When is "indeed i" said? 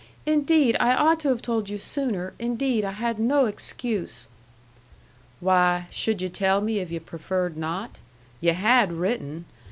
0.25-0.95, 2.39-2.93